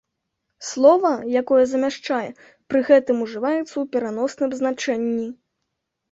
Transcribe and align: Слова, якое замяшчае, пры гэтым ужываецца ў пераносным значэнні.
Слова, 0.67 1.09
якое 1.41 1.63
замяшчае, 1.73 2.29
пры 2.73 2.81
гэтым 2.87 3.17
ужываецца 3.25 3.65
ў 3.65 3.91
пераносным 3.97 4.49
значэнні. 4.61 5.27